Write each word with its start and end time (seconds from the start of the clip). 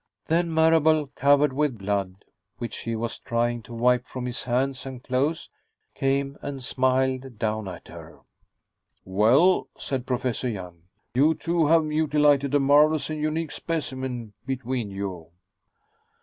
Then, 0.29 0.51
Marable, 0.51 1.11
covered 1.13 1.53
with 1.53 1.77
blood, 1.77 2.25
which 2.57 2.77
he 2.79 2.95
was 2.95 3.19
trying 3.19 3.61
to 3.61 3.73
wipe 3.75 4.07
from 4.07 4.25
his 4.25 4.45
hands 4.45 4.83
and 4.83 5.03
clothes, 5.03 5.51
came 5.93 6.39
and 6.41 6.63
smiled 6.63 7.37
down 7.37 7.67
at 7.67 7.87
her. 7.87 8.21
"Well," 9.05 9.67
said 9.77 10.07
Professor 10.07 10.49
Young, 10.49 10.85
"you 11.13 11.35
two 11.35 11.67
have 11.67 11.83
mutilated 11.83 12.55
a 12.55 12.59
marvelous 12.59 13.11
and 13.11 13.21
unique 13.21 13.51
specimen 13.51 14.33
between 14.47 14.89
you." 14.89 15.27